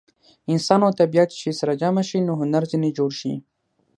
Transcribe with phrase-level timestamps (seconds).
[0.51, 3.33] انسان او طبیعت چې سره جمع شي نو هنر ځینې جوړ شي.